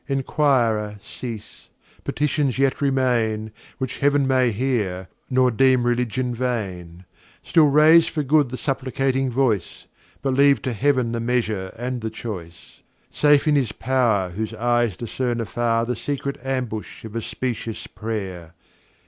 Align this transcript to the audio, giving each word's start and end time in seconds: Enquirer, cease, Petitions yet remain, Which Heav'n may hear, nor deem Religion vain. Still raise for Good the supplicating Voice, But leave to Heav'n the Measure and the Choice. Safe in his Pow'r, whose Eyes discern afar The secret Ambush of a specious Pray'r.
Enquirer, 0.07 0.97
cease, 0.99 1.69
Petitions 2.03 2.57
yet 2.57 2.81
remain, 2.81 3.51
Which 3.77 3.99
Heav'n 3.99 4.25
may 4.25 4.49
hear, 4.51 5.09
nor 5.29 5.51
deem 5.51 5.83
Religion 5.83 6.33
vain. 6.33 7.05
Still 7.43 7.67
raise 7.67 8.07
for 8.07 8.23
Good 8.23 8.49
the 8.49 8.57
supplicating 8.57 9.29
Voice, 9.29 9.85
But 10.23 10.33
leave 10.33 10.59
to 10.63 10.73
Heav'n 10.73 11.11
the 11.11 11.19
Measure 11.19 11.67
and 11.77 12.01
the 12.01 12.09
Choice. 12.09 12.79
Safe 13.11 13.47
in 13.47 13.53
his 13.53 13.73
Pow'r, 13.73 14.31
whose 14.31 14.55
Eyes 14.55 14.97
discern 14.97 15.39
afar 15.39 15.85
The 15.85 15.95
secret 15.95 16.39
Ambush 16.43 17.05
of 17.05 17.15
a 17.15 17.21
specious 17.21 17.85
Pray'r. 17.85 18.53